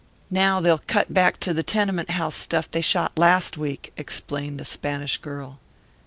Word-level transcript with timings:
"Now 0.31 0.59
they'll 0.59 0.79
cut 0.79 1.13
back 1.13 1.39
to 1.41 1.53
the 1.53 1.61
tenement 1.61 2.09
house 2.09 2.33
stuff 2.33 2.71
they 2.71 2.81
shot 2.81 3.19
last 3.19 3.55
week," 3.55 3.93
explained 3.97 4.59
the 4.59 4.65
Spanish 4.65 5.19
girl. 5.19 5.59